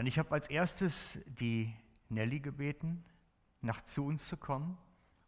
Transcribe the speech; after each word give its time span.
Und 0.00 0.06
ich 0.06 0.18
habe 0.18 0.32
als 0.32 0.48
erstes 0.48 0.96
die 1.26 1.70
Nelly 2.08 2.40
gebeten, 2.40 3.04
nach 3.60 3.84
zu 3.84 4.06
uns 4.06 4.26
zu 4.26 4.38
kommen, 4.38 4.78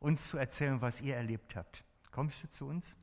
uns 0.00 0.28
zu 0.28 0.38
erzählen, 0.38 0.80
was 0.80 1.02
ihr 1.02 1.14
erlebt 1.14 1.56
habt. 1.56 1.84
Kommst 2.10 2.42
du 2.42 2.50
zu 2.50 2.64
uns? 2.64 2.96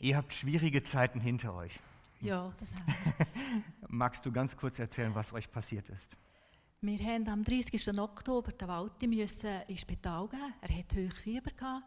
Ihr 0.00 0.16
habt 0.16 0.34
schwierige 0.34 0.82
Zeiten 0.82 1.20
hinter 1.20 1.54
euch. 1.54 1.78
Ja, 2.20 2.52
das 2.58 2.74
haben 2.74 3.14
wir. 3.18 3.26
Magst 3.88 4.26
du 4.26 4.32
ganz 4.32 4.56
kurz 4.56 4.80
erzählen, 4.80 5.14
was 5.14 5.32
euch 5.32 5.48
passiert 5.48 5.88
ist? 5.88 6.16
Wir 6.80 6.98
haben 7.06 7.28
am 7.28 7.44
30. 7.44 7.96
Oktober 8.00 8.50
den 8.50 8.66
Walti 8.66 9.06
müssen 9.06 9.62
ins 9.68 9.82
Spital 9.82 10.26
gehen. 10.26 10.54
Er 10.60 10.76
hatte 10.76 10.96
hohes 10.96 11.20
Fieber. 11.20 11.52
Gehabt. 11.52 11.84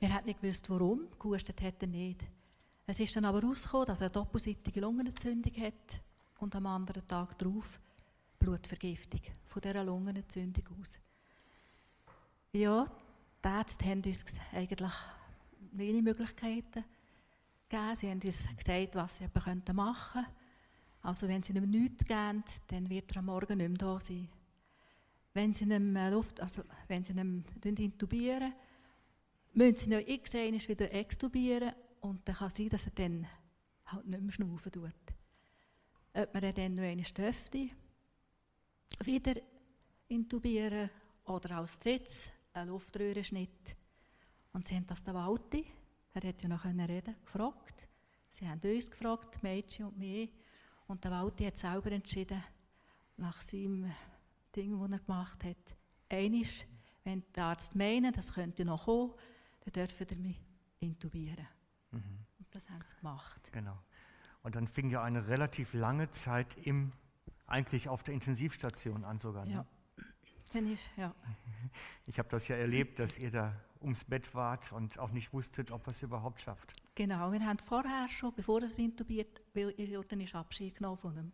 Wir 0.00 0.12
haben 0.12 0.24
nicht 0.24 0.40
gewusst, 0.40 0.68
warum. 0.68 1.06
Gehustet 1.20 1.62
hat 1.62 1.80
er 1.82 1.86
nicht. 1.86 2.24
Es 2.86 2.98
ist 2.98 3.14
dann 3.14 3.24
aber 3.24 3.40
herausgekommen, 3.40 3.86
dass 3.86 4.00
er 4.00 4.06
eine 4.06 4.12
doppelseitige 4.12 4.80
Lungenentzündung 4.80 5.52
hat 5.62 6.00
und 6.38 6.54
am 6.56 6.66
anderen 6.66 7.06
Tag 7.06 7.38
darauf 7.38 7.80
Blutvergiftung 8.38 9.20
von 9.46 9.62
dieser 9.62 9.84
Lungenentzündung 9.84 10.64
aus. 10.80 10.98
Ja, 12.52 12.90
die 13.42 13.48
Ärzte 13.48 13.84
haben 13.84 14.02
uns 14.04 14.24
eigentlich 14.52 14.92
wenig 15.72 16.02
Möglichkeiten 16.02 16.84
gegeben. 17.68 17.96
Sie 17.96 18.10
haben 18.10 18.20
uns 18.22 18.48
gesagt, 18.56 18.94
was 18.94 19.18
sie 19.18 19.28
machen 19.34 19.64
könnten. 19.64 20.26
Also 21.02 21.28
wenn 21.28 21.42
sie 21.42 21.52
ihm 21.52 21.70
nichts 21.70 22.04
geben, 22.04 22.44
dann 22.66 22.90
wird 22.90 23.10
er 23.12 23.18
am 23.18 23.26
Morgen 23.26 23.58
nicht 23.58 23.68
mehr 23.68 23.78
da 23.78 23.98
sein. 24.00 24.28
Wenn 25.34 25.54
sie 25.54 25.64
ihm 25.64 25.96
äh, 25.96 26.10
Luft, 26.10 26.40
also 26.40 26.62
wenn 26.88 27.02
sie 27.02 27.12
ihn 27.12 27.44
intubieren, 27.62 28.52
müssen 29.54 29.90
sie 29.90 29.94
ihn 29.94 30.54
x 30.54 30.68
wieder 30.68 30.92
extubieren 30.92 31.72
und 32.02 32.28
dann 32.28 32.34
kann 32.36 32.48
es 32.48 32.56
sein, 32.56 32.68
dass 32.68 32.86
er 32.86 32.92
dann 32.92 33.26
halt 33.86 34.06
nicht 34.06 34.22
mehr 34.22 34.32
schnaufen 34.32 34.72
tut. 34.72 34.92
Ob 36.14 36.34
man 36.34 36.54
dann 36.54 36.74
noch 36.74 36.82
eine 36.82 37.02
dürfte, 37.02 37.68
wieder 39.04 39.34
intubieren 40.08 40.90
oder 41.24 41.58
als 41.58 41.78
drittes 41.78 42.30
einen 42.52 42.70
Luftröhrenschnitt. 42.70 43.76
Und 44.52 44.66
sie 44.66 44.74
haben 44.74 44.86
das 44.86 45.02
der 45.02 45.14
Walti, 45.14 45.64
er 46.12 46.22
hätte 46.22 46.42
ja 46.42 46.48
noch 46.48 46.64
reden 46.64 47.16
gefragt. 47.24 47.88
Sie 48.30 48.48
haben 48.48 48.60
uns 48.62 48.90
gefragt, 48.90 49.36
die 49.36 49.46
Mädchen 49.46 49.86
und 49.86 49.98
mich. 49.98 50.30
Und 50.88 51.02
der 51.04 51.12
Walti 51.12 51.44
hat 51.44 51.56
selber 51.56 51.92
entschieden, 51.92 52.42
nach 53.16 53.40
seinem 53.40 53.90
Ding, 54.54 54.78
das 54.78 54.90
er 54.90 54.98
gemacht 54.98 55.44
hat, 55.44 55.76
einisch, 56.08 56.66
wenn 57.04 57.22
der 57.34 57.44
Arzt 57.44 57.74
meinen, 57.74 58.12
das 58.12 58.34
könnte 58.34 58.64
noch 58.64 58.84
kommen, 58.84 59.14
dann 59.60 59.72
dürfen 59.72 60.10
wir 60.10 60.16
mich 60.18 60.40
intubieren. 60.80 61.46
Mhm. 61.92 62.18
Und 62.38 62.46
das 62.50 62.68
haben 62.68 62.82
sie 62.86 62.96
gemacht. 62.96 63.52
Genau. 63.52 63.78
Und 64.42 64.56
dann 64.56 64.66
fing 64.66 64.90
ja 64.90 65.02
eine 65.02 65.28
relativ 65.28 65.72
lange 65.72 66.10
Zeit 66.10 66.56
im, 66.66 66.92
eigentlich 67.46 67.88
auf 67.88 68.02
der 68.02 68.14
Intensivstation 68.14 69.04
an 69.04 69.20
sogar. 69.20 69.44
Ne? 69.46 69.52
Ja. 69.52 69.66
Dann 70.52 70.70
ist, 70.70 70.90
ja. 70.96 71.14
Ich 72.06 72.18
habe 72.18 72.28
das 72.28 72.48
ja 72.48 72.56
erlebt, 72.56 72.98
dass 72.98 73.16
ihr 73.18 73.30
da 73.30 73.54
ums 73.80 74.04
Bett 74.04 74.34
wart 74.34 74.72
und 74.72 74.98
auch 74.98 75.10
nicht 75.10 75.32
wusstet, 75.32 75.70
ob 75.70 75.86
es 75.88 76.02
überhaupt 76.02 76.40
schafft. 76.42 76.72
Genau, 76.94 77.32
wir 77.32 77.40
haben 77.40 77.58
vorher 77.58 78.08
schon, 78.08 78.34
bevor 78.34 78.60
er 78.60 78.78
intubiert 78.78 79.40
wurde, 79.54 80.22
ist 80.22 80.34
Abschied 80.34 80.76
genommen 80.76 80.98
von 80.98 81.16
ihm. 81.16 81.32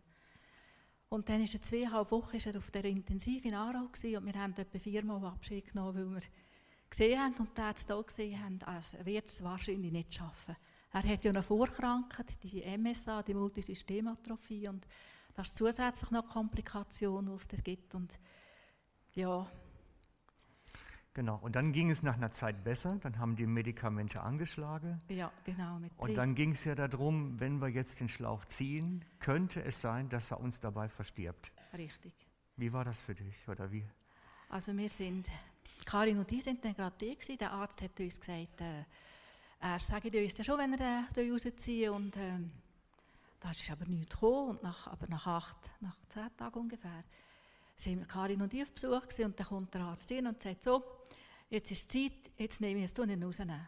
Und 1.09 1.27
dann 1.27 1.43
ist 1.43 1.55
er 1.55 1.61
zweieinhalb 1.61 2.11
Wochen 2.11 2.35
ist 2.35 2.45
er 2.45 2.55
auf 2.55 2.69
der 2.71 2.85
Intensiv 2.85 3.43
in 3.43 3.55
Aarau 3.55 3.89
und 3.89 4.03
wir 4.03 4.33
haben 4.35 4.53
etwa 4.55 4.77
viermal 4.77 5.25
Abschied 5.25 5.65
genommen, 5.65 5.95
weil 5.95 6.05
wir 6.05 6.21
gesehen 6.89 7.19
haben 7.19 7.35
und 7.35 7.57
die 7.57 7.61
Ärzte 7.61 7.95
auch 7.95 8.05
gesehen 8.05 8.43
haben, 8.43 8.59
er 8.61 9.05
wird 9.05 9.27
es 9.27 9.43
wahrscheinlich 9.43 9.91
nicht 9.91 10.13
schaffen. 10.13 10.55
Er 10.91 11.03
hat 11.03 11.23
ja 11.23 11.31
noch 11.31 11.43
Vorkrankheit, 11.43 12.41
die 12.43 12.63
MSA, 12.77 13.23
die 13.23 13.33
Multisystematrophie 13.33 14.67
und 14.67 14.87
das 15.35 15.49
ist 15.49 15.57
zusätzlich 15.57 16.11
noch 16.11 16.27
Komplikationen, 16.27 17.37
die 17.37 17.55
es 17.55 17.63
gibt 17.63 17.93
und 17.95 18.19
ja, 19.13 19.47
Genau, 21.19 21.37
und 21.41 21.55
dann 21.55 21.73
ging 21.73 21.89
es 21.89 22.03
nach 22.03 22.15
einer 22.15 22.31
Zeit 22.31 22.63
besser, 22.63 22.97
dann 23.01 23.17
haben 23.17 23.35
die 23.35 23.47
Medikamente 23.47 24.21
angeschlagen. 24.21 24.99
Ja, 25.09 25.31
genau. 25.43 25.81
und 25.97 26.15
dann 26.15 26.35
ging 26.35 26.51
es 26.51 26.63
ja 26.63 26.75
darum, 26.75 27.39
wenn 27.39 27.59
wir 27.59 27.67
jetzt 27.67 27.99
den 27.99 28.07
Schlauch 28.07 28.45
ziehen, 28.45 29.03
könnte 29.19 29.61
es 29.63 29.81
sein, 29.81 30.07
dass 30.07 30.31
er 30.31 30.39
uns 30.39 30.59
dabei 30.59 30.87
verstirbt. 30.87 31.51
Richtig. 31.73 32.13
Wie 32.57 32.71
war 32.71 32.85
das 32.85 33.01
für 33.01 33.15
dich 33.15 33.49
oder 33.49 33.71
wie? 33.71 33.85
Also 34.49 34.75
wir 34.77 34.87
sind, 34.87 35.27
Karin 35.85 36.19
und 36.19 36.31
ich 36.31 36.43
sind 36.43 36.63
dann 36.63 36.73
gerade 36.73 36.95
da 37.17 37.35
Der 37.35 37.51
Arzt 37.51 37.81
hat 37.81 37.99
uns 37.99 38.19
gesagt, 38.19 38.61
äh, 38.61 38.83
er 39.59 39.79
sagt 39.79 40.15
uns 40.15 40.37
ja 40.37 40.43
schon, 40.43 40.57
wenn 40.57 40.73
er 40.73 41.07
den 41.15 41.31
rausziehen 41.31 41.93
und 41.93 42.15
äh, 42.15 42.39
da 43.39 43.51
ist 43.51 43.69
aber 43.71 43.85
nichts 43.85 44.13
gekommen 44.13 44.49
und 44.49 44.63
nach, 44.63 44.87
aber 44.87 45.07
nach 45.07 45.27
acht, 45.27 45.57
nach 45.79 45.95
zehn 46.09 46.35
Tagen 46.37 46.59
ungefähr 46.59 47.03
sind 47.75 48.07
Karin 48.07 48.41
und 48.41 48.53
ich 48.53 48.63
auf 48.63 48.71
Besuch 48.71 49.01
gewesen, 49.01 49.25
und 49.25 49.39
dann 49.39 49.47
kommt 49.47 49.73
der 49.73 49.81
Arzt 49.81 50.09
hin 50.09 50.27
und 50.27 50.41
sagt 50.41 50.63
so, 50.63 50.83
jetzt 51.49 51.71
ist 51.71 51.91
Zeit, 51.91 52.31
jetzt 52.37 52.59
nehme 52.59 52.79
ich 52.79 52.91
es 52.91 52.97
nicht 52.97 53.23
rausnehmen. 53.23 53.67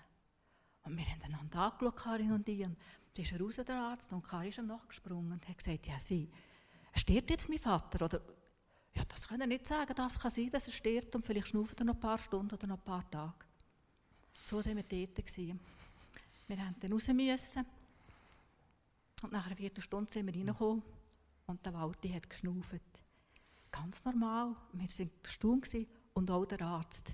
Und 0.83 0.97
wir 0.97 1.05
haben 1.05 1.22
einander 1.23 1.59
angeschaut, 1.59 1.95
Karin 1.95 2.31
und 2.33 2.49
ich, 2.49 2.66
und 2.66 2.75
dann 3.13 3.23
ist 3.23 3.39
raus, 3.39 3.55
der 3.55 3.75
Arzt, 3.75 4.11
und 4.11 4.23
Karin 4.23 4.49
ist 4.49 4.57
ihm 4.57 4.67
nachgesprungen 4.67 5.31
und 5.31 5.47
hat 5.47 5.57
gesagt, 5.57 5.88
ja, 5.88 5.99
sie, 5.99 6.29
stirbt 6.93 7.29
jetzt 7.29 7.47
mein 7.47 7.59
Vater? 7.59 8.05
Oder, 8.05 8.22
ja, 8.94 9.03
das 9.07 9.28
können 9.28 9.50
nicht 9.50 9.66
sagen, 9.66 9.94
das 9.96 10.19
kann 10.19 10.31
sein, 10.31 10.50
dass 10.50 10.68
er 10.68 10.74
stirbt 10.74 11.16
und 11.16 11.25
vielleicht 11.25 11.47
schnauft 11.47 11.79
er 11.79 11.85
noch 11.85 11.94
ein 11.94 12.00
paar 12.00 12.18
Stunden 12.18 12.53
oder 12.53 12.68
noch 12.68 12.78
ein 12.78 12.84
paar 12.84 13.09
Tage. 13.09 13.46
So 14.44 14.57
waren 14.57 14.75
wir 14.75 14.84
dort. 14.84 15.16
Gewesen. 15.16 15.59
Wir 16.47 16.57
mussten 16.57 16.79
dann 16.79 16.91
raus 16.91 17.07
müssen. 17.07 17.66
Und 19.22 19.31
nach 19.31 19.46
einer 19.46 19.56
Viertelstunde 19.56 20.12
sind 20.12 20.25
wir 20.25 20.34
reingekommen 20.34 20.81
und 21.46 21.66
der 21.66 21.74
Walti 21.74 22.09
hat 22.09 22.29
geschnauft. 22.29 22.81
Ganz 23.72 24.03
normal. 24.03 24.56
Wir 24.74 24.88
waren 24.88 25.12
erstaunt 25.23 25.88
und 26.13 26.31
auch 26.31 26.46
der 26.46 26.62
Arzt. 26.62 27.13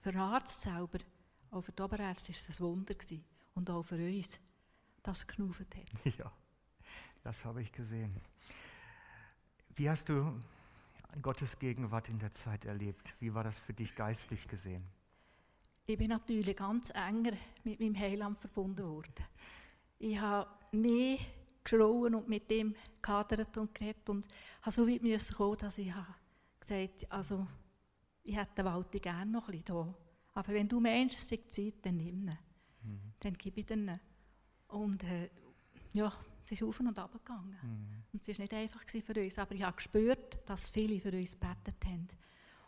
Für 0.00 0.12
den 0.12 0.20
Arzt 0.20 0.60
selber, 0.60 0.98
auch 1.50 1.62
für 1.62 1.72
die 1.72 1.82
Oberärzte, 1.82 2.32
war 2.32 2.38
es 2.38 2.60
ein 2.60 2.64
Wunder. 2.64 2.94
Gewesen. 2.94 3.24
Und 3.54 3.70
auch 3.70 3.82
für 3.82 3.94
uns, 3.96 4.38
dass 5.02 5.22
er 5.22 5.26
geschnauft 5.26 5.60
hat. 5.74 6.14
Ja, 6.18 6.30
das 7.22 7.44
habe 7.44 7.62
ich 7.62 7.72
gesehen. 7.72 8.14
Wie 9.74 9.88
hast 9.88 10.08
du 10.08 10.38
Gottes 11.22 11.58
Gegenwart 11.58 12.08
in 12.08 12.18
der 12.18 12.32
Zeit 12.34 12.64
erlebt? 12.64 13.14
Wie 13.20 13.32
war 13.34 13.44
das 13.44 13.58
für 13.58 13.72
dich 13.72 13.94
geistlich 13.94 14.46
gesehen? 14.48 14.84
Ich 15.86 15.96
bin 15.96 16.08
natürlich 16.08 16.56
ganz 16.56 16.90
enger 16.90 17.32
mit 17.64 17.80
meinem 17.80 17.98
Heiland 17.98 18.38
verbunden 18.38 18.84
worden. 18.84 19.14
Ich 19.98 20.18
habe 20.20 20.48
mehr 20.72 21.18
geschrauen 21.62 22.14
und 22.14 22.28
mit 22.28 22.50
dem 22.50 22.74
gehadert 23.00 23.56
und 23.56 23.74
geredet 23.74 24.08
und 24.08 24.26
habe 24.62 24.70
so 24.70 24.88
weit 24.88 25.02
müssen 25.02 25.36
kommen, 25.36 25.58
dass 25.58 25.78
ich 25.78 25.92
habe 25.94 26.14
gesagt 26.60 27.10
also 27.10 27.46
ich 28.26 28.36
hätte 28.36 28.56
den 28.56 28.64
Walti 28.64 28.98
gerne 28.98 29.30
noch 29.30 29.48
ein 29.48 29.52
bisschen 29.52 29.64
da. 29.66 29.94
Aber 30.34 30.52
wenn 30.52 30.68
du 30.68 30.80
meinst, 30.80 31.16
es 31.16 31.30
ist 31.30 31.52
Zeit, 31.52 31.74
dann 31.82 31.96
nimm 31.96 32.28
ihn. 32.28 32.38
Mhm. 32.82 33.00
Dann 33.20 33.34
gib 33.34 33.56
ich 33.56 33.70
ihn. 33.70 34.00
Und 34.68 35.02
äh, 35.04 35.30
ja, 35.92 36.12
es 36.46 36.52
ist 36.52 36.62
auf 36.62 36.78
und 36.80 36.98
ab 36.98 37.12
gegangen. 37.12 37.56
Mhm. 37.62 38.04
Und 38.12 38.28
es 38.28 38.38
war 38.38 38.42
nicht 38.42 38.54
einfach 38.54 38.80
für 38.88 39.20
uns. 39.20 39.38
Aber 39.38 39.54
ich 39.54 39.62
habe 39.62 39.76
gespürt, 39.76 40.38
dass 40.48 40.70
viele 40.70 41.00
für 41.00 41.12
uns 41.12 41.32
gebetet 41.32 41.84
haben. 41.84 42.08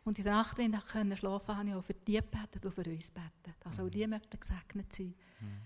Und 0.05 0.19
in 0.19 0.25
der 0.25 0.34
Nacht, 0.34 0.59
wenn 0.59 0.72
ich 0.72 1.19
schlafen 1.19 1.47
konnte, 1.47 1.56
habe 1.56 1.69
ich 1.69 1.75
auch 1.75 1.84
für 1.84 1.94
die 1.94 2.15
gebetet 2.15 2.65
und 2.65 2.72
für 2.72 2.91
uns 2.91 3.12
gebetet. 3.12 3.55
Dass 3.61 3.78
auch 3.78 3.88
die 3.88 4.05
mhm. 4.05 4.11
möchten 4.11 4.41
gesegnet 4.41 4.93
sein. 4.93 5.15
Mhm. 5.41 5.61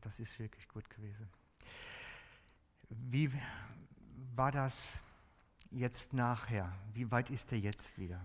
Das 0.00 0.18
ist 0.20 0.38
wirklich 0.38 0.66
gut 0.68 0.88
gewesen. 0.88 1.28
Wie 2.88 3.30
war 4.34 4.52
das 4.52 4.86
jetzt 5.70 6.12
nachher? 6.12 6.72
Wie 6.94 7.10
weit 7.10 7.30
ist 7.30 7.50
er 7.52 7.58
jetzt 7.58 7.98
wieder? 7.98 8.20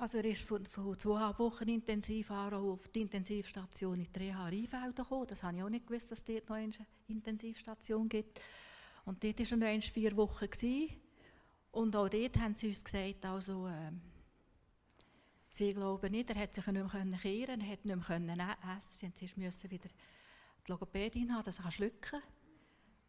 Also 0.00 0.18
er 0.18 0.26
ist 0.26 0.42
von, 0.42 0.64
von 0.64 0.96
zweieinhalb 0.96 1.40
Wochen 1.40 1.68
intensiv 1.68 2.30
auf 2.30 2.86
die 2.86 3.00
Intensivstation 3.00 3.98
in 3.98 4.06
Reha 4.16 4.44
Rheinfelden 4.44 4.94
gekommen. 4.94 5.26
Das 5.28 5.42
habe 5.42 5.56
ich 5.56 5.62
auch 5.64 5.68
nicht 5.68 5.88
gewusst, 5.88 6.12
dass 6.12 6.20
es 6.20 6.24
dort 6.24 6.48
noch 6.48 6.54
eine 6.54 6.72
Intensivstation 7.08 8.08
gibt. 8.08 8.40
Und 9.04 9.24
dort 9.24 9.40
war 9.40 9.60
er 9.60 9.76
noch 9.76 9.82
vier 9.82 10.16
Wochen. 10.16 10.48
Gewesen. 10.48 11.00
Und 11.72 11.96
auch 11.96 12.08
dort 12.08 12.38
haben 12.38 12.54
sie 12.54 12.68
uns 12.68 12.84
gesagt, 12.84 13.26
also, 13.26 13.66
äh, 13.66 13.90
sie 15.50 15.74
glauben 15.74 16.12
nicht, 16.12 16.30
er 16.30 16.42
hat 16.42 16.54
sich 16.54 16.66
nicht 16.66 16.94
mehr 16.94 17.18
kehren 17.18 17.60
er 17.60 17.68
hat 17.68 17.84
nicht 17.84 18.08
mehr 18.08 18.56
essen 18.76 19.12
Sie 19.16 19.30
mussten 19.34 19.68
wieder 19.68 19.88
die 20.64 20.70
Logopädin 20.70 21.34
haben, 21.34 21.42
dass 21.42 21.58
er 21.58 21.72
schlucken 21.72 22.22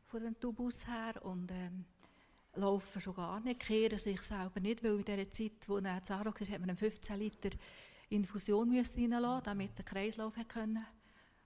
von 0.07 0.23
dem 0.23 0.39
Tubus 0.39 0.87
her. 0.87 1.23
Und, 1.23 1.51
ähm, 1.51 1.85
laufen 2.59 3.01
schon 3.01 3.15
gar 3.15 3.39
nicht, 3.39 3.61
kehren 3.61 3.97
sich 3.97 4.21
selber 4.21 4.59
nicht, 4.59 4.83
weil 4.83 4.97
in 4.97 5.05
der 5.05 5.31
Zeit, 5.31 5.67
wo 5.67 5.77
er 5.77 6.03
Zara 6.03 6.25
war, 6.25 6.33
hat 6.33 6.65
man 6.65 6.75
15 6.75 7.17
Liter 7.17 7.49
Infusion 8.09 8.69
müssen 8.69 9.11
reinlassen, 9.11 9.43
damit 9.43 9.77
der 9.77 9.85
Kreislauf 9.85 10.35
hat 10.37 10.49
können, 10.49 10.83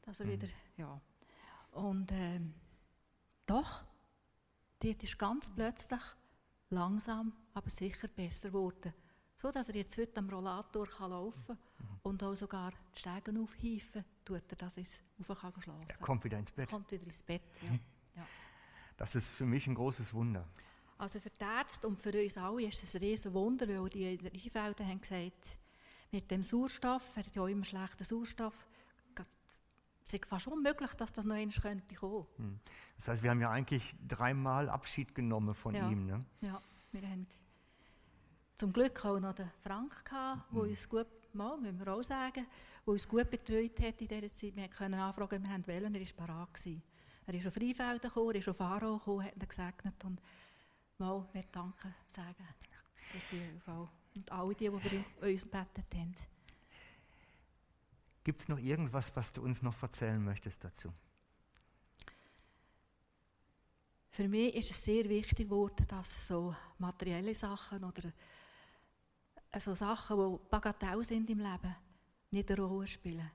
dass 0.01 0.19
er 0.19 0.25
mhm. 0.25 0.31
wieder, 0.31 0.47
ja. 0.77 1.01
Und 1.71 2.11
ähm, 2.11 2.53
doch, 3.45 3.83
dort 4.79 5.03
ist 5.03 5.17
ganz 5.17 5.49
plötzlich 5.49 6.01
langsam, 6.69 7.33
aber 7.53 7.69
sicher 7.69 8.07
besser 8.07 8.49
geworden, 8.49 8.93
so 9.35 9.51
dass 9.51 9.69
er 9.69 9.75
jetzt 9.75 9.97
heute 9.97 10.17
am 10.17 10.29
Rollator 10.29 10.87
kann 10.87 11.11
laufen 11.11 11.57
mhm. 11.57 11.99
und 12.03 12.23
auch 12.23 12.35
sogar 12.35 12.71
die 12.95 12.99
Stegen 12.99 13.37
aufhieven, 13.37 14.05
tut 14.23 14.43
er, 14.49 14.55
dass 14.55 14.77
er 14.77 14.83
auf 15.19 15.39
kann 15.39 15.61
schlafen. 15.61 15.89
Er 15.89 15.97
kommt 15.97 16.23
wieder 16.23 16.39
ins 16.39 16.51
Bett. 16.51 16.69
Kommt 16.69 16.91
wieder 16.91 17.03
ins 17.03 17.23
Bett, 17.23 17.41
ja. 17.61 17.73
ja. 18.15 18.27
Das 18.95 19.15
ist 19.15 19.31
für 19.31 19.45
mich 19.45 19.67
ein 19.67 19.75
großes 19.75 20.13
Wunder. 20.13 20.47
Also 20.97 21.19
für 21.19 21.29
die 21.29 21.43
Ärzte 21.43 21.87
und 21.87 22.01
für 22.01 22.11
uns 22.21 22.37
alle 22.37 22.63
ist 22.63 22.83
es 22.83 22.95
ein 22.95 23.01
riesen 23.01 23.33
Wunder, 23.33 23.67
weil 23.67 23.89
die 23.89 24.13
in 24.13 24.19
der 24.19 24.31
Einfelden 24.33 24.87
haben 24.87 25.01
gesagt, 25.01 25.57
mit 26.11 26.29
dem 26.29 26.43
Sauerstoff, 26.43 27.17
er 27.17 27.25
hat 27.25 27.35
ja 27.35 27.47
immer 27.47 27.65
schlechten 27.65 28.03
Sauerstoff, 28.03 28.65
es 30.05 30.13
ist 30.13 30.25
fast 30.25 30.47
unmöglich, 30.47 30.93
dass 30.93 31.13
das 31.13 31.25
noch 31.25 31.35
einmal 31.35 31.55
könnte 31.55 31.95
kommen. 31.95 32.27
Hm. 32.37 32.59
Das 32.97 33.07
heißt, 33.07 33.23
wir 33.23 33.29
haben 33.31 33.41
ja 33.41 33.49
eigentlich 33.49 33.95
dreimal 34.07 34.69
Abschied 34.69 35.15
genommen 35.15 35.55
von 35.55 35.73
Ja. 35.73 35.89
ihm. 35.89 36.05
Ne? 36.05 36.19
Ja, 36.41 36.61
wir 36.91 37.01
haben 37.09 37.25
zum 38.57 38.73
Glück 38.73 39.03
auch 39.05 39.19
noch 39.19 39.33
den 39.33 39.49
Frank 39.63 40.05
gehabt, 40.05 40.53
der 40.53 40.61
uns 40.61 40.87
gut, 40.87 41.07
mal, 41.33 41.57
müssen 41.57 41.79
wir 41.79 41.87
auch 41.93 42.03
sagen, 42.03 42.45
der 42.85 42.91
uns 42.93 43.07
gut 43.07 43.29
betreut 43.29 43.79
hat 43.79 44.01
in 44.01 44.07
dieser 44.07 44.33
Zeit. 44.33 44.55
Wir 44.55 44.67
können 44.67 44.99
anfragen, 44.99 45.41
wir 45.41 45.49
haben 45.51 45.65
wollen, 45.65 45.95
er 45.95 46.01
war 46.01 46.27
parat 46.27 46.53
gewesen. 46.53 46.83
Er 47.25 47.33
ist 47.33 47.47
auf 47.47 47.55
Rheinfelden 47.57 48.01
gekommen, 48.09 48.31
er 48.31 48.35
ist 48.35 48.49
auf 48.49 48.61
Aarau 48.61 48.97
gekommen, 48.97 49.25
hat 49.25 49.35
ihn 49.35 49.47
gesegnet 49.47 50.03
und 50.03 50.21
mal, 51.03 51.27
wir 51.33 51.43
danken 51.51 51.93
sagen 52.07 52.47
für 53.11 53.35
die 53.35 53.41
Hilfe. 53.41 53.89
Und 54.15 54.31
alle 54.31 54.55
die, 54.55 54.69
die 54.69 54.79
für 54.79 55.27
uns 55.27 55.41
gebetet 55.43 55.85
haben. 55.93 56.15
Gibt 58.23 58.39
es 58.39 58.47
noch 58.47 58.59
irgendwas, 58.59 59.13
was 59.15 59.33
du 59.33 59.41
uns 59.41 59.61
noch 59.61 59.81
erzählen 59.81 60.23
möchtest 60.23 60.63
dazu? 60.63 60.93
Für 64.11 64.27
mich 64.27 64.53
ist 64.55 64.71
es 64.71 64.81
sehr 64.83 65.09
wichtig 65.09 65.49
geworden, 65.49 65.85
dass 65.87 66.27
so 66.27 66.55
materielle 66.77 67.33
Sachen 67.33 67.83
oder 67.83 68.13
äh, 69.51 69.59
so 69.59 69.73
Sachen, 69.73 70.17
die 70.17 70.49
bagatell 70.49 71.03
sind 71.03 71.29
im 71.29 71.39
Leben, 71.39 71.75
nicht 72.31 72.51
eine 72.51 72.61
Rolle 72.61 72.87
spielen. 72.87 73.29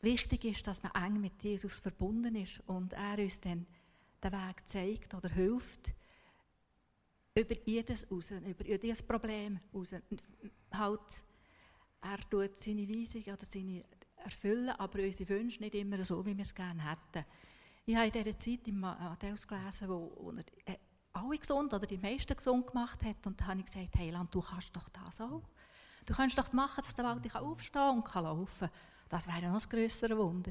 Wichtig 0.00 0.44
ist, 0.44 0.66
dass 0.66 0.82
man 0.82 0.92
eng 0.92 1.20
mit 1.20 1.42
Jesus 1.42 1.78
verbunden 1.78 2.36
ist 2.36 2.60
und 2.66 2.92
er 2.92 3.18
uns 3.18 3.40
dann 3.40 3.66
den 4.22 4.32
Weg 4.32 4.68
zeigt 4.68 5.14
oder 5.14 5.30
hilft, 5.30 5.94
über 7.40 7.54
jedes 7.64 8.10
raus, 8.10 8.30
über 8.30 8.66
jedes 8.66 9.02
Problem 9.02 9.58
raus. 9.74 9.94
Halt, 10.72 11.00
er 12.00 12.30
tut 12.30 12.58
seine 12.58 12.88
Weisung 12.88 13.22
oder 13.22 13.44
seine 13.44 13.84
erfüllen, 14.16 14.70
aber 14.70 15.02
unsere 15.02 15.28
Wünsche 15.30 15.60
nicht 15.62 15.74
immer 15.74 16.04
so, 16.04 16.24
wie 16.24 16.36
wir 16.36 16.42
es 16.42 16.54
gerne 16.54 16.82
hätten. 16.90 17.24
Ich 17.86 17.96
habe 17.96 18.06
in 18.06 18.12
dieser 18.12 18.36
Zeit 18.38 18.68
im 18.68 18.80
Matthäus 18.80 19.46
gelesen, 19.46 19.88
wo, 19.88 20.12
wo 20.20 20.32
er 20.32 20.74
äh, 20.74 20.78
alle 21.12 21.38
gesund 21.38 21.72
oder 21.72 21.86
die 21.86 21.96
meisten 21.98 22.36
gesund 22.36 22.66
gemacht 22.66 23.02
hat. 23.02 23.26
Und 23.26 23.40
da 23.40 23.46
habe 23.46 23.60
ich 23.60 23.66
gesagt, 23.66 23.96
hey 23.96 24.10
Land, 24.10 24.34
du 24.34 24.40
kannst 24.42 24.74
doch 24.76 24.88
das 24.90 25.20
auch. 25.20 25.42
Du 26.04 26.14
kannst 26.14 26.36
doch 26.38 26.52
machen, 26.52 26.82
dass 26.84 26.94
der 26.94 27.04
Wald 27.04 27.24
dich 27.24 27.34
aufstehen 27.34 27.96
und 27.96 28.04
kann 28.04 28.24
laufen. 28.24 28.68
Das 29.08 29.26
wäre 29.26 29.48
noch 29.50 29.62
ein 29.62 29.68
grösseres 29.68 30.16
Wunder. 30.16 30.50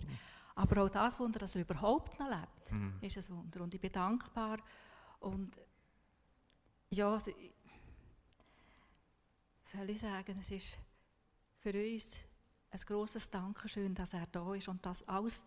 Aber 0.56 0.84
auch 0.84 0.90
das 0.90 1.20
Wunder, 1.20 1.40
dass 1.40 1.56
er 1.56 1.62
überhaupt 1.62 2.20
noch 2.20 2.30
lebt, 2.30 2.72
Mhm. 2.72 2.96
ist 3.02 3.18
ein 3.18 3.36
Wunder. 3.38 3.62
Und 3.62 3.74
ich 3.74 3.80
bin 3.82 3.92
dankbar. 3.92 4.58
Und 5.20 5.52
ja, 6.90 7.14
also 7.14 7.32
soll 9.66 9.90
ich 9.90 10.00
sagen, 10.00 10.38
es 10.40 10.52
ist 10.52 10.78
für 11.60 11.74
uns 11.74 12.16
ein 12.72 12.80
grosses 12.86 13.30
Dankeschön, 13.30 13.94
dass 13.94 14.14
er 14.14 14.28
da 14.28 14.54
ist 14.54 14.68
und 14.68 14.86
dass 14.86 15.08
alles, 15.08 15.46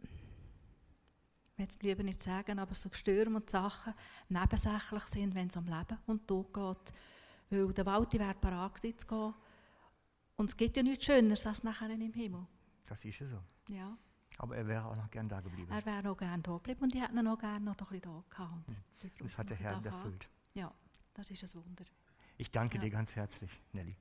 ich 0.00 1.58
will 1.58 1.66
es 1.68 1.82
lieber 1.82 2.02
nicht 2.02 2.22
sagen, 2.22 2.58
aber 2.58 2.74
so 2.74 2.88
Stürme 2.92 3.36
und 3.36 3.50
Sachen 3.50 3.92
nebensächlich 4.28 5.02
sind, 5.04 5.34
wenn 5.34 5.48
es 5.48 5.56
um 5.56 5.66
Leben 5.66 5.98
und 6.06 6.26
Tod 6.26 6.52
geht. 6.54 6.92
Weil 7.50 7.72
der 7.72 7.86
Walti 7.86 8.18
wäre 8.18 8.34
bereit 8.34 8.74
gewesen 8.74 8.98
zu 8.98 9.06
gehen. 9.06 9.34
Und 10.36 10.50
es 10.50 10.56
gibt 10.56 10.76
ja 10.76 10.82
nichts 10.82 11.04
Schöneres 11.04 11.46
als 11.46 11.62
nachher 11.64 11.90
im 11.90 12.12
Himmel. 12.12 12.46
Das 12.86 13.04
ist 13.04 13.18
ja 13.18 13.26
so. 13.26 13.42
Ja, 13.70 13.96
Aber 14.38 14.56
er 14.56 14.66
wäre 14.66 14.84
auch 14.84 14.96
noch 14.96 15.10
gern 15.10 15.28
da 15.28 15.40
geblieben. 15.40 15.70
er 15.70 15.84
wäre 15.84 16.02
noch 16.02 16.16
gerne 16.16 16.42
da 16.42 16.52
geblieben 16.52 16.82
und 16.84 16.94
ich 16.94 17.02
hätte 17.02 17.14
ihn 17.14 17.24
noch 17.24 17.38
gerne 17.38 17.64
noch 17.64 17.72
ein 17.72 17.76
bisschen 17.76 18.00
da 18.02 18.24
gehabt. 18.30 18.70
Froh, 18.70 19.24
das 19.24 19.38
hat 19.38 19.50
der 19.50 19.56
Herr 19.56 19.84
erfüllt. 19.84 20.28
Ja, 20.54 20.72
das 21.14 21.30
ist 21.30 21.42
ein 21.54 21.64
Wunder. 21.64 21.84
Ich 22.36 22.50
danke 22.50 22.76
Ja. 22.76 22.82
dir 22.84 22.90
ganz 22.90 23.14
herzlich, 23.16 23.50
Nelly. 23.72 23.96